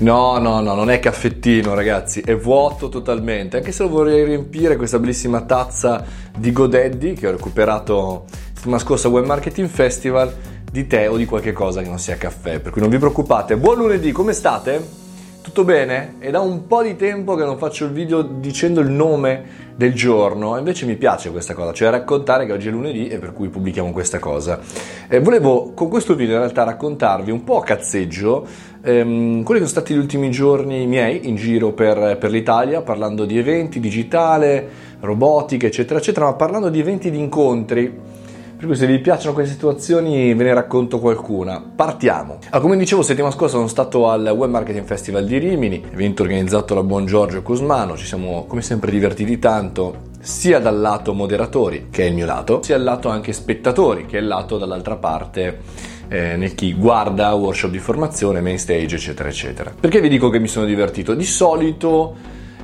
No, 0.00 0.38
no, 0.38 0.60
no, 0.60 0.74
non 0.74 0.88
è 0.88 0.98
caffettino 0.98 1.74
ragazzi, 1.74 2.22
è 2.22 2.34
vuoto 2.34 2.88
totalmente, 2.88 3.58
anche 3.58 3.70
se 3.70 3.82
lo 3.82 3.90
vorrei 3.90 4.24
riempire 4.24 4.76
questa 4.76 4.98
bellissima 4.98 5.42
tazza 5.42 6.02
di 6.34 6.52
Godaddy 6.52 7.12
che 7.12 7.28
ho 7.28 7.32
recuperato 7.32 8.24
settimana 8.54 8.80
scorsa 8.80 9.08
al 9.08 9.12
Web 9.12 9.26
Marketing 9.26 9.68
Festival 9.68 10.34
di 10.72 10.86
tè 10.86 11.10
o 11.10 11.18
di 11.18 11.26
qualche 11.26 11.52
cosa 11.52 11.82
che 11.82 11.88
non 11.88 11.98
sia 11.98 12.16
caffè, 12.16 12.60
per 12.60 12.72
cui 12.72 12.80
non 12.80 12.88
vi 12.88 12.96
preoccupate. 12.96 13.58
Buon 13.58 13.76
lunedì, 13.76 14.10
come 14.10 14.32
state? 14.32 14.99
Tutto 15.42 15.64
bene? 15.64 16.16
È 16.18 16.28
da 16.28 16.40
un 16.40 16.66
po' 16.66 16.82
di 16.82 16.96
tempo 16.96 17.34
che 17.34 17.44
non 17.44 17.56
faccio 17.56 17.86
il 17.86 17.92
video 17.92 18.20
dicendo 18.20 18.80
il 18.80 18.90
nome 18.90 19.68
del 19.74 19.94
giorno, 19.94 20.58
invece 20.58 20.84
mi 20.84 20.96
piace 20.96 21.30
questa 21.30 21.54
cosa, 21.54 21.72
cioè 21.72 21.88
raccontare 21.88 22.44
che 22.44 22.52
oggi 22.52 22.68
è 22.68 22.70
lunedì 22.70 23.08
e 23.08 23.18
per 23.18 23.32
cui 23.32 23.48
pubblichiamo 23.48 23.90
questa 23.90 24.18
cosa. 24.18 24.60
Eh, 25.08 25.18
volevo 25.20 25.72
con 25.72 25.88
questo 25.88 26.14
video 26.14 26.34
in 26.34 26.40
realtà 26.40 26.64
raccontarvi 26.64 27.30
un 27.30 27.42
po' 27.42 27.56
a 27.56 27.62
cazzeggio 27.64 28.46
ehm, 28.82 29.42
quelli 29.42 29.60
che 29.62 29.66
sono 29.66 29.80
stati 29.80 29.94
gli 29.94 29.98
ultimi 29.98 30.30
giorni 30.30 30.86
miei 30.86 31.26
in 31.26 31.36
giro 31.36 31.72
per, 31.72 32.18
per 32.18 32.30
l'Italia, 32.30 32.82
parlando 32.82 33.24
di 33.24 33.38
eventi, 33.38 33.80
digitale, 33.80 34.68
robotica, 35.00 35.66
eccetera, 35.66 35.98
eccetera, 35.98 36.26
ma 36.26 36.34
parlando 36.34 36.68
di 36.68 36.80
eventi 36.80 37.10
di 37.10 37.18
incontri 37.18 38.18
per 38.60 38.68
cui 38.68 38.76
se 38.76 38.86
vi 38.86 38.98
piacciono 38.98 39.32
queste 39.32 39.54
situazioni 39.54 40.34
ve 40.34 40.44
ne 40.44 40.52
racconto 40.52 40.98
qualcuna. 40.98 41.64
Partiamo. 41.74 42.40
Allora, 42.50 42.60
come 42.60 42.76
dicevo, 42.76 43.00
settimana 43.00 43.32
scorsa 43.32 43.56
sono 43.56 43.68
stato 43.68 44.10
al 44.10 44.28
Web 44.36 44.50
Marketing 44.50 44.84
Festival 44.84 45.24
di 45.24 45.38
Rimini, 45.38 45.82
evento 45.90 46.24
organizzato 46.24 46.74
da 46.74 46.82
Buon 46.82 47.06
Giorgio 47.06 47.40
Cusmano, 47.40 47.96
ci 47.96 48.04
siamo 48.04 48.44
come 48.46 48.60
sempre 48.60 48.90
divertiti 48.90 49.38
tanto, 49.38 50.08
sia 50.20 50.58
dal 50.58 50.78
lato 50.78 51.14
moderatori, 51.14 51.86
che 51.90 52.02
è 52.02 52.08
il 52.08 52.14
mio 52.14 52.26
lato, 52.26 52.60
sia 52.62 52.76
dal 52.76 52.84
lato 52.84 53.08
anche 53.08 53.32
spettatori, 53.32 54.04
che 54.04 54.18
è 54.18 54.20
il 54.20 54.26
lato 54.26 54.58
dall'altra 54.58 54.96
parte 54.96 55.60
eh, 56.08 56.36
nel 56.36 56.54
chi 56.54 56.74
guarda 56.74 57.32
workshop 57.32 57.70
di 57.70 57.78
formazione, 57.78 58.42
main 58.42 58.58
stage, 58.58 58.96
eccetera, 58.96 59.30
eccetera. 59.30 59.72
Perché 59.80 60.02
vi 60.02 60.10
dico 60.10 60.28
che 60.28 60.38
mi 60.38 60.48
sono 60.48 60.66
divertito? 60.66 61.14
Di 61.14 61.24
solito 61.24 62.14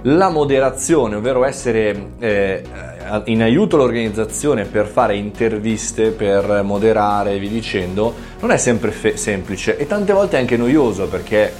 la 0.08 0.28
moderazione, 0.28 1.16
ovvero 1.16 1.44
essere 1.44 2.10
eh, 2.18 2.62
in 3.24 3.42
aiuto 3.42 3.76
all'organizzazione 3.76 4.64
per 4.64 4.86
fare 4.86 5.16
interviste, 5.16 6.10
per 6.10 6.62
moderare 6.62 7.32
e 7.32 7.38
vi 7.38 7.48
dicendo, 7.48 8.14
non 8.40 8.52
è 8.52 8.56
sempre 8.56 8.92
fe- 8.92 9.16
semplice 9.16 9.76
e 9.76 9.86
tante 9.86 10.12
volte 10.12 10.36
è 10.36 10.40
anche 10.40 10.56
noioso 10.56 11.08
perché 11.08 11.52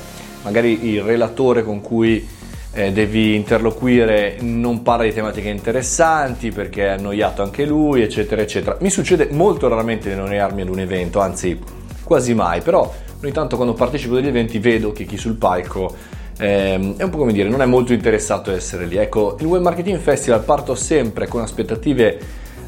magari 0.42 0.92
il 0.92 1.02
relatore 1.02 1.64
con 1.64 1.80
cui 1.80 2.24
eh, 2.72 2.92
devi 2.92 3.34
interloquire 3.34 4.36
non 4.40 4.82
parla 4.82 5.04
di 5.04 5.12
tematiche 5.12 5.48
interessanti 5.48 6.52
perché 6.52 6.84
è 6.84 6.90
annoiato 6.90 7.42
anche 7.42 7.64
lui, 7.64 8.02
eccetera, 8.02 8.42
eccetera. 8.42 8.76
Mi 8.80 8.90
succede 8.90 9.28
molto 9.32 9.66
raramente 9.66 10.08
di 10.08 10.14
annoiarmi 10.14 10.62
ad 10.62 10.68
un 10.68 10.78
evento, 10.78 11.18
anzi 11.18 11.58
quasi 12.04 12.32
mai, 12.32 12.60
però 12.60 12.94
ogni 13.20 13.32
tanto 13.32 13.56
quando 13.56 13.74
partecipo 13.74 14.14
degli 14.14 14.28
eventi 14.28 14.60
vedo 14.60 14.92
che 14.92 15.04
chi 15.04 15.16
sul 15.16 15.34
palco 15.34 16.14
è 16.36 16.74
un 16.76 17.10
po' 17.10 17.18
come 17.18 17.32
dire, 17.32 17.48
non 17.48 17.62
è 17.62 17.66
molto 17.66 17.92
interessato 17.92 18.50
a 18.50 18.54
essere 18.54 18.86
lì. 18.86 18.96
Ecco, 18.96 19.36
il 19.40 19.46
Web 19.46 19.62
Marketing 19.62 19.98
Festival 19.98 20.42
parto 20.42 20.74
sempre 20.74 21.26
con 21.26 21.40
aspettative 21.40 22.18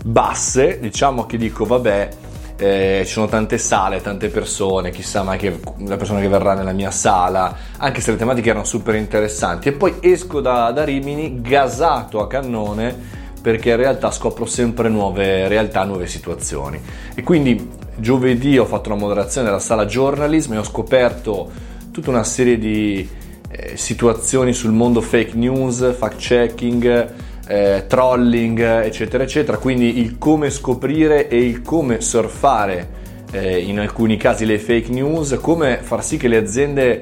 basse, 0.05 0.79
diciamo 0.81 1.27
che 1.27 1.37
dico, 1.37 1.65
vabbè, 1.65 2.09
eh, 2.57 3.03
ci 3.05 3.13
sono 3.13 3.29
tante 3.29 3.57
sale, 3.57 4.01
tante 4.01 4.29
persone, 4.29 4.91
chissà 4.91 5.23
mai 5.23 5.39
che 5.39 5.61
la 5.85 5.97
persona 5.97 6.21
che 6.21 6.29
verrà 6.29 6.55
nella 6.55 6.73
mia 6.73 6.91
sala, 6.91 7.57
anche 7.77 8.01
se 8.01 8.11
le 8.11 8.17
tematiche 8.17 8.51
erano 8.51 8.65
super 8.65 8.95
interessanti. 8.95 9.69
E 9.69 9.73
poi 9.73 9.97
esco 10.01 10.41
da, 10.41 10.73
da 10.73 10.85
Rimini 10.85 11.41
gasato 11.41 12.21
a 12.21 12.27
cannone 12.27 13.27
perché 13.41 13.71
in 13.71 13.77
realtà 13.77 14.11
scopro 14.11 14.47
sempre 14.47 14.89
nuove 14.89 15.47
realtà, 15.47 15.85
nuove 15.85 16.07
situazioni. 16.07 16.81
E 17.15 17.23
quindi 17.23 17.71
giovedì 17.97 18.59
ho 18.59 18.65
fatto 18.65 18.91
una 18.91 18.99
moderazione 18.99 19.47
della 19.47 19.61
sala 19.61 19.87
journalism 19.87 20.55
e 20.55 20.59
ho 20.59 20.65
scoperto 20.65 21.49
tutta 21.93 22.11
una 22.11 22.25
serie 22.25 22.59
di 22.59 23.09
eh, 23.51 23.77
situazioni 23.77 24.53
sul 24.53 24.73
mondo 24.73 25.01
fake 25.01 25.37
news, 25.37 25.95
fact 25.97 26.17
checking, 26.17 27.13
eh, 27.47 27.85
trolling, 27.87 28.61
eccetera, 28.61 29.25
eccetera. 29.25 29.59
Quindi 29.59 29.99
il 30.01 30.19
come 30.19 30.51
scoprire 30.51 31.29
e 31.29 31.39
il 31.39 31.63
come 31.63 32.01
surfare 32.01 33.07
eh, 33.31 33.59
in 33.59 33.79
alcuni 33.79 34.17
casi 34.17 34.45
le 34.45 34.59
fake 34.59 34.91
news, 34.91 35.39
come 35.41 35.79
far 35.83 36.05
sì 36.05 36.17
che 36.17 36.29
le 36.29 36.37
aziende 36.37 37.01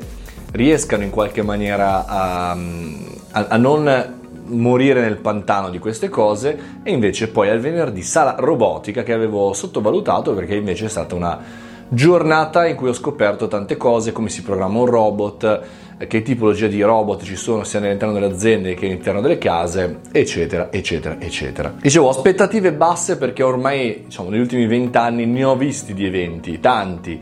riescano 0.53 1.03
in 1.03 1.11
qualche 1.11 1.43
maniera 1.43 2.07
a, 2.07 2.51
a, 2.53 3.47
a 3.49 3.57
non 3.57 4.15
morire 4.49 5.01
nel 5.01 5.17
pantano 5.17 5.71
di 5.71 5.79
queste 5.79 6.09
cose 6.09 6.59
e 6.83 6.93
invece 6.93 7.29
poi 7.29 7.51
al 7.51 7.59
venerdì 7.59 8.03
sala 8.03 8.37
robotica 8.39 9.03
che 9.03 9.13
avevo 9.13 9.53
sottovalutato 9.53 10.35
perché 10.35 10.55
invece 10.55 10.87
è 10.87 10.89
stata 10.89 11.17
una 11.17 11.65
giornata 11.89 12.67
in 12.67 12.77
cui 12.77 12.89
ho 12.89 12.93
scoperto 12.93 13.49
tante 13.49 13.77
cose, 13.77 14.13
come 14.13 14.29
si 14.29 14.43
programma 14.43 14.81
un 14.81 14.87
robot, 14.87 15.61
che 16.07 16.21
tipologia 16.21 16.67
di 16.67 16.83
robot 16.83 17.23
ci 17.23 17.37
sono 17.37 17.65
sia 17.65 17.79
all'interno 17.79 18.13
delle 18.13 18.27
aziende 18.27 18.75
che 18.75 18.87
all'interno 18.87 19.23
delle 19.23 19.39
case, 19.39 20.01
eccetera, 20.13 20.71
eccetera, 20.71 21.19
eccetera. 21.19 21.75
Dicevo, 21.81 22.11
aspettative 22.11 22.73
basse 22.73 23.17
perché 23.17 23.43
ormai, 23.43 24.03
diciamo, 24.05 24.29
negli 24.29 24.41
ultimi 24.41 24.67
vent'anni 24.67 25.25
ne 25.25 25.45
ho 25.45 25.57
visti 25.57 25.95
di 25.95 26.05
eventi, 26.05 26.61
tanti, 26.61 27.21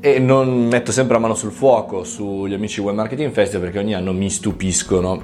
e 0.00 0.18
non 0.18 0.66
metto 0.66 0.92
sempre 0.92 1.14
la 1.14 1.20
mano 1.20 1.34
sul 1.34 1.52
fuoco 1.52 2.04
sugli 2.04 2.54
amici 2.54 2.80
Web 2.80 2.96
Marketing 2.96 3.30
Festival 3.30 3.66
perché 3.66 3.78
ogni 3.78 3.94
anno 3.94 4.12
mi 4.12 4.30
stupiscono, 4.30 5.22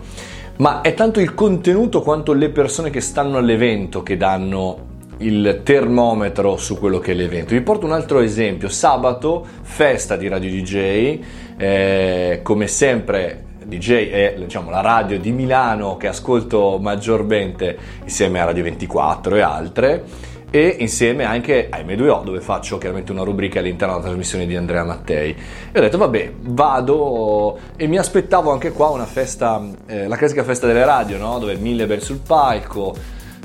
ma 0.58 0.82
è 0.82 0.94
tanto 0.94 1.18
il 1.18 1.34
contenuto 1.34 2.02
quanto 2.02 2.32
le 2.34 2.50
persone 2.50 2.90
che 2.90 3.00
stanno 3.00 3.38
all'evento 3.38 4.02
che 4.02 4.16
danno 4.16 4.85
il 5.18 5.60
termometro 5.62 6.56
su 6.56 6.78
quello 6.78 6.98
che 6.98 7.12
è 7.12 7.14
l'evento. 7.14 7.54
Vi 7.54 7.60
porto 7.62 7.86
un 7.86 7.92
altro 7.92 8.20
esempio, 8.20 8.68
sabato 8.68 9.46
festa 9.62 10.16
di 10.16 10.28
Radio 10.28 10.50
DJ, 10.50 11.20
eh, 11.56 12.40
come 12.42 12.66
sempre 12.66 13.44
DJ 13.64 14.10
è 14.10 14.34
diciamo, 14.38 14.70
la 14.70 14.80
radio 14.80 15.18
di 15.18 15.32
Milano 15.32 15.96
che 15.96 16.06
ascolto 16.08 16.78
maggiormente 16.80 17.76
insieme 18.04 18.40
a 18.40 18.44
Radio 18.44 18.62
24 18.62 19.36
e 19.36 19.40
altre 19.40 20.04
e 20.48 20.76
insieme 20.78 21.24
anche 21.24 21.66
a 21.68 21.78
M2O 21.78 22.22
dove 22.22 22.40
faccio 22.40 22.78
chiaramente 22.78 23.10
una 23.10 23.24
rubrica 23.24 23.58
all'interno 23.58 23.94
della 23.94 24.06
trasmissione 24.06 24.46
di 24.46 24.54
Andrea 24.54 24.84
Mattei 24.84 25.36
e 25.72 25.78
ho 25.78 25.82
detto 25.82 25.98
vabbè 25.98 26.32
vado 26.42 27.58
e 27.74 27.88
mi 27.88 27.98
aspettavo 27.98 28.52
anche 28.52 28.70
qua 28.70 28.90
una 28.90 29.06
festa 29.06 29.60
eh, 29.86 30.06
la 30.06 30.14
classica 30.14 30.44
festa 30.44 30.68
delle 30.68 30.84
radio 30.84 31.18
no? 31.18 31.40
dove 31.40 31.56
mille 31.56 31.86
bel 31.86 32.00
sul 32.00 32.20
palco 32.24 32.94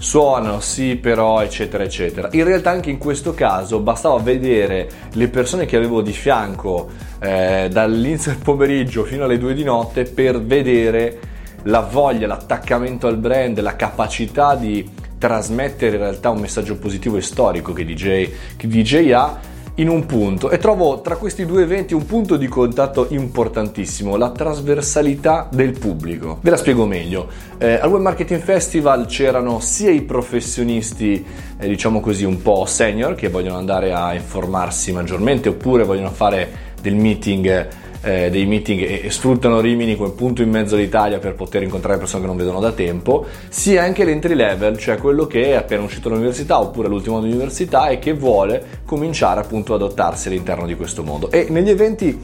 suonano, 0.02 0.60
sì 0.62 0.96
però, 0.96 1.42
eccetera, 1.42 1.84
eccetera. 1.84 2.30
In 2.32 2.44
realtà 2.44 2.72
anche 2.72 2.90
in 2.90 2.98
questo 2.98 3.36
caso 3.36 3.80
bastava 3.80 4.18
vedere 4.18 4.90
le 5.14 5.28
persone 5.28 5.66
che 5.66 5.78
avevo 5.78 6.02
di 6.02 6.12
fianco 6.12 6.90
eh, 7.20 7.70
dall'inizio 7.72 8.32
del 8.32 8.42
pomeriggio 8.42 9.04
fino 9.04 9.26
alle 9.26 9.38
due 9.38 9.54
di 9.54 9.64
notte 9.64 10.06
per 10.06 10.42
vedere 10.42 11.20
la 11.66 11.82
voglia, 11.82 12.26
l'attaccamento 12.26 13.06
al 13.06 13.18
brand, 13.18 13.60
la 13.60 13.76
capacità 13.76 14.56
di 14.56 14.90
trasmettere 15.20 15.98
in 15.98 16.02
realtà 16.02 16.32
un 16.32 16.40
messaggio 16.40 16.80
positivo 16.80 17.18
e 17.18 17.22
storico 17.22 17.72
che 17.72 17.86
DJ, 17.86 18.30
che 18.58 18.68
DJ 18.68 19.12
ha 19.12 19.40
in 19.76 19.88
un 19.88 20.06
punto 20.06 20.50
e 20.50 20.58
trovo 20.58 21.02
tra 21.02 21.16
questi 21.16 21.46
due 21.46 21.64
eventi 21.64 21.94
un 21.94 22.06
punto 22.06 22.36
di 22.38 22.48
contatto 22.48 23.08
importantissimo, 23.10 24.18
la 24.18 24.32
trasversalità 24.32 25.48
del 25.52 25.78
pubblico. 25.78 26.40
Ve 26.42 26.50
la 26.50 26.58
spiego 26.58 26.86
meglio. 26.86 27.28
Eh, 27.58 27.74
al 27.74 27.90
Web 27.90 28.02
Marketing 28.02 28.42
Festival 28.42 29.06
c'erano 29.06 29.60
sia 29.60 29.92
i 29.92 30.02
professionisti, 30.02 31.26
eh, 31.58 31.68
diciamo 31.68 32.00
così, 32.00 32.26
un 32.26 32.42
po' 32.42 32.66
senior 32.66 33.16
che 33.16 33.30
vogliono 33.30 33.58
andare 33.58 33.94
a 33.94 34.14
informarsi 34.14 34.92
maggiormente 34.92 35.50
oppure 35.50 35.84
vogliono 35.84 36.12
fare 36.12 36.70
del 36.82 36.96
meeting 36.96 37.68
eh, 38.02 38.30
dei 38.30 38.46
meeting 38.46 38.82
e, 38.82 39.02
e, 39.04 39.12
sfruttano 39.12 39.60
Rimini 39.60 39.96
come 39.96 40.12
punto 40.12 40.42
in 40.42 40.50
mezzo 40.50 40.76
all'Italia 40.76 41.20
per 41.20 41.36
poter 41.36 41.64
incontrare 41.64 41.98
persone 41.98 42.22
che 42.22 42.28
non 42.28 42.38
vedono 42.38 42.60
da 42.60 42.72
tempo, 42.72 43.26
sia 43.50 43.84
anche 43.84 44.04
l'entry 44.04 44.34
level, 44.34 44.78
cioè 44.78 44.98
quello 44.98 45.28
che 45.28 45.46
è 45.46 45.54
appena 45.54 45.84
uscito 45.84 46.10
dall'università 46.10 46.60
oppure 46.60 46.88
l'ultimo 46.88 47.18
anno 47.18 47.28
di 47.28 47.34
università 47.34 47.88
e 47.88 48.00
che 48.00 48.14
vuole 48.14 48.82
cominciare 48.86 49.40
appunto 49.40 49.74
ad 49.74 49.82
adottarsi 49.82 50.28
all'interno 50.28 50.66
di 50.66 50.76
questo 50.76 51.04
mondo. 51.04 51.32
E 51.32 51.48
negli 51.50 51.70
eventi 51.70 52.20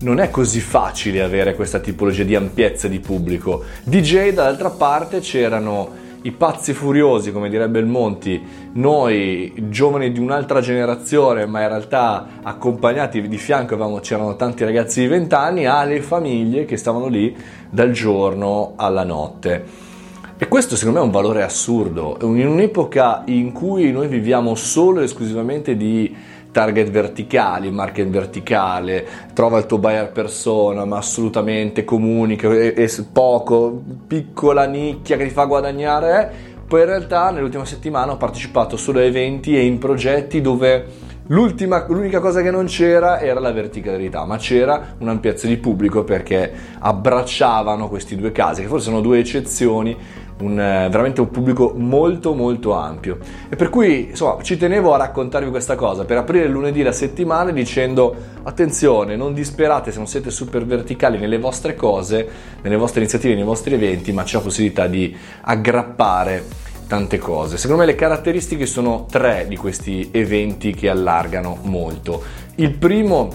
non 0.00 0.18
è 0.18 0.30
così 0.30 0.60
facile 0.60 1.22
avere 1.22 1.54
questa 1.54 1.78
tipologia 1.78 2.24
di 2.24 2.34
ampiezza 2.34 2.88
di 2.88 3.00
pubblico. 3.00 3.64
DJ 3.84 4.30
dall'altra 4.30 4.70
parte 4.70 5.20
c'erano 5.20 5.99
i 6.22 6.32
pazzi 6.32 6.72
furiosi, 6.72 7.32
come 7.32 7.48
direbbe 7.48 7.78
il 7.78 7.86
Monti, 7.86 8.42
noi 8.72 9.52
giovani 9.68 10.12
di 10.12 10.18
un'altra 10.18 10.60
generazione, 10.60 11.46
ma 11.46 11.62
in 11.62 11.68
realtà 11.68 12.26
accompagnati 12.42 13.26
di 13.26 13.38
fianco 13.38 13.74
avevamo, 13.74 14.00
c'erano 14.00 14.36
tanti 14.36 14.64
ragazzi 14.64 15.00
di 15.00 15.06
20 15.06 15.34
anni, 15.34 15.66
alle 15.66 16.02
famiglie 16.02 16.64
che 16.64 16.76
stavano 16.76 17.06
lì 17.06 17.34
dal 17.70 17.90
giorno 17.90 18.74
alla 18.76 19.04
notte. 19.04 19.88
E 20.36 20.48
questo 20.48 20.74
secondo 20.74 21.00
me 21.00 21.04
è 21.04 21.06
un 21.06 21.12
valore 21.12 21.42
assurdo, 21.42 22.16
in 22.22 22.48
un'epoca 22.48 23.24
in 23.26 23.52
cui 23.52 23.92
noi 23.92 24.08
viviamo 24.08 24.54
solo 24.54 25.00
e 25.00 25.04
esclusivamente 25.04 25.76
di 25.76 26.16
target 26.50 26.90
verticali, 26.90 27.70
market 27.70 28.08
verticale, 28.08 29.06
trova 29.32 29.58
il 29.58 29.66
tuo 29.66 29.78
buyer 29.78 30.10
persona, 30.12 30.84
ma 30.84 30.98
assolutamente 30.98 31.84
comunica, 31.84 32.52
è, 32.52 32.74
è 32.74 32.88
poco, 33.12 33.82
piccola 34.06 34.64
nicchia 34.64 35.16
che 35.16 35.24
ti 35.24 35.30
fa 35.30 35.44
guadagnare, 35.44 36.20
eh? 36.20 36.58
poi 36.66 36.80
in 36.80 36.86
realtà 36.86 37.30
nell'ultima 37.30 37.64
settimana 37.64 38.12
ho 38.12 38.16
partecipato 38.16 38.76
solo 38.76 39.00
a 39.00 39.02
eventi 39.02 39.56
e 39.56 39.64
in 39.64 39.78
progetti 39.78 40.40
dove 40.40 41.08
L'ultima, 41.32 41.86
l'unica 41.88 42.18
cosa 42.18 42.42
che 42.42 42.50
non 42.50 42.64
c'era 42.66 43.20
era 43.20 43.38
la 43.38 43.52
verticalità, 43.52 44.24
ma 44.24 44.36
c'era 44.36 44.94
un'ampiezza 44.98 45.46
di 45.46 45.58
pubblico 45.58 46.02
perché 46.02 46.52
abbracciavano 46.80 47.88
questi 47.88 48.16
due 48.16 48.32
casi, 48.32 48.62
che 48.62 48.66
forse 48.66 48.86
sono 48.86 49.00
due 49.00 49.20
eccezioni, 49.20 49.96
un, 50.40 50.58
eh, 50.58 50.88
veramente 50.90 51.20
un 51.20 51.30
pubblico 51.30 51.72
molto 51.76 52.34
molto 52.34 52.72
ampio. 52.72 53.18
E 53.48 53.54
per 53.54 53.68
cui 53.68 54.08
insomma 54.10 54.42
ci 54.42 54.56
tenevo 54.56 54.92
a 54.92 54.96
raccontarvi 54.96 55.50
questa 55.50 55.76
cosa, 55.76 56.04
per 56.04 56.16
aprire 56.16 56.48
lunedì 56.48 56.82
la 56.82 56.90
settimana 56.90 57.52
dicendo 57.52 58.12
attenzione, 58.42 59.14
non 59.14 59.32
disperate 59.32 59.92
se 59.92 59.98
non 59.98 60.08
siete 60.08 60.32
super 60.32 60.66
verticali 60.66 61.16
nelle 61.16 61.38
vostre 61.38 61.76
cose, 61.76 62.28
nelle 62.60 62.76
vostre 62.76 63.02
iniziative, 63.02 63.36
nei 63.36 63.44
vostri 63.44 63.74
eventi, 63.74 64.10
ma 64.12 64.24
c'è 64.24 64.38
la 64.38 64.42
possibilità 64.42 64.88
di 64.88 65.16
aggrappare 65.42 66.59
tante 66.90 67.18
cose. 67.18 67.56
Secondo 67.56 67.82
me 67.82 67.86
le 67.86 67.94
caratteristiche 67.94 68.66
sono 68.66 69.06
tre 69.08 69.46
di 69.48 69.54
questi 69.54 70.08
eventi 70.10 70.74
che 70.74 70.88
allargano 70.88 71.56
molto. 71.62 72.20
Il 72.56 72.72
primo 72.72 73.32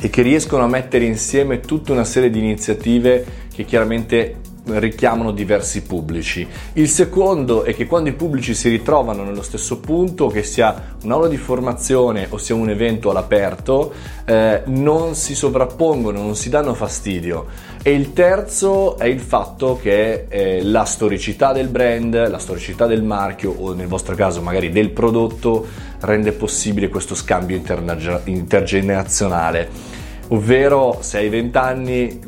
è 0.00 0.08
che 0.08 0.22
riescono 0.22 0.64
a 0.64 0.68
mettere 0.68 1.04
insieme 1.04 1.60
tutta 1.60 1.92
una 1.92 2.04
serie 2.04 2.30
di 2.30 2.38
iniziative 2.38 3.26
che 3.52 3.66
chiaramente 3.66 4.36
richiamano 4.74 5.30
diversi 5.32 5.82
pubblici. 5.82 6.46
Il 6.74 6.88
secondo 6.88 7.64
è 7.64 7.74
che 7.74 7.86
quando 7.86 8.08
i 8.08 8.14
pubblici 8.14 8.54
si 8.54 8.68
ritrovano 8.68 9.24
nello 9.24 9.42
stesso 9.42 9.78
punto, 9.78 10.28
che 10.28 10.42
sia 10.42 10.96
un'aula 11.02 11.28
di 11.28 11.36
formazione 11.36 12.26
o 12.28 12.38
sia 12.38 12.54
un 12.54 12.70
evento 12.70 13.10
all'aperto, 13.10 13.92
eh, 14.24 14.62
non 14.66 15.14
si 15.14 15.34
sovrappongono, 15.34 16.20
non 16.20 16.36
si 16.36 16.48
danno 16.48 16.74
fastidio. 16.74 17.46
E 17.82 17.92
il 17.92 18.12
terzo 18.12 18.98
è 18.98 19.06
il 19.06 19.20
fatto 19.20 19.78
che 19.80 20.26
eh, 20.28 20.62
la 20.62 20.84
storicità 20.84 21.52
del 21.52 21.68
brand, 21.68 22.28
la 22.28 22.38
storicità 22.38 22.86
del 22.86 23.02
marchio 23.02 23.54
o 23.56 23.72
nel 23.72 23.86
vostro 23.86 24.14
caso 24.14 24.42
magari 24.42 24.70
del 24.70 24.90
prodotto 24.90 25.66
rende 26.00 26.32
possibile 26.32 26.88
questo 26.88 27.14
scambio 27.14 27.60
intergenerazionale 28.24 29.96
ovvero 30.28 30.98
se 31.00 31.18
hai 31.18 31.28
20 31.28 31.58
anni, 31.58 32.20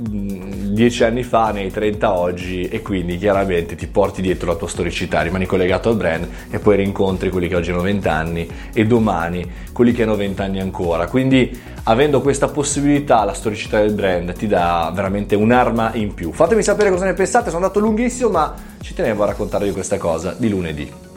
10 0.72 1.04
anni 1.04 1.22
fa, 1.22 1.50
ne 1.50 1.60
hai 1.60 1.70
30 1.70 2.18
oggi 2.18 2.68
e 2.68 2.82
quindi 2.82 3.18
chiaramente 3.18 3.74
ti 3.74 3.86
porti 3.86 4.22
dietro 4.22 4.48
la 4.48 4.56
tua 4.56 4.68
storicità, 4.68 5.22
rimani 5.22 5.46
collegato 5.46 5.90
al 5.90 5.96
brand 5.96 6.28
e 6.50 6.58
poi 6.58 6.76
rincontri 6.76 7.30
quelli 7.30 7.48
che 7.48 7.56
oggi 7.56 7.70
hanno 7.70 7.82
20 7.82 8.08
anni 8.08 8.48
e 8.72 8.86
domani 8.86 9.48
quelli 9.72 9.92
che 9.92 10.04
hanno 10.04 10.16
20 10.16 10.40
anni 10.40 10.60
ancora. 10.60 11.06
Quindi 11.06 11.58
avendo 11.84 12.20
questa 12.20 12.48
possibilità 12.48 13.24
la 13.24 13.34
storicità 13.34 13.80
del 13.80 13.92
brand 13.92 14.32
ti 14.34 14.46
dà 14.46 14.90
veramente 14.94 15.34
un'arma 15.34 15.92
in 15.94 16.14
più. 16.14 16.32
Fatemi 16.32 16.62
sapere 16.62 16.90
cosa 16.90 17.04
ne 17.04 17.14
pensate, 17.14 17.50
sono 17.50 17.62
andato 17.62 17.80
lunghissimo 17.80 18.30
ma 18.30 18.54
ci 18.80 18.94
tenevo 18.94 19.22
a 19.22 19.26
raccontarvi 19.26 19.72
questa 19.72 19.98
cosa 19.98 20.34
di 20.36 20.48
lunedì. 20.48 21.09